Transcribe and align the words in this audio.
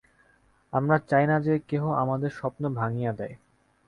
আমরা 0.73 0.97
চাই 1.09 1.25
না 1.27 1.37
যে, 1.39 1.53
কেহ 1.67 1.83
আমাদের 1.93 2.29
স্বপ্ন 2.29 2.63
ভাঙিয়া 2.73 3.11
দেয়। 3.13 3.35